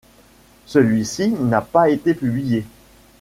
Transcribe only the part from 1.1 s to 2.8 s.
n'a pas été publié.